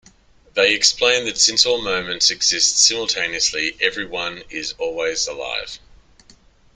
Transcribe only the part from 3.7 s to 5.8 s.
everyone is always alive.